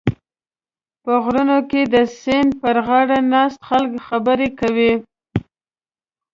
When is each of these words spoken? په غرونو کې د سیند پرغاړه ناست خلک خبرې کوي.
په 1.03 1.13
غرونو 1.23 1.57
کې 1.69 1.81
د 1.93 1.95
سیند 2.19 2.49
پرغاړه 2.61 3.19
ناست 3.31 3.59
خلک 3.67 3.91
خبرې 4.07 4.49
کوي. 4.59 4.93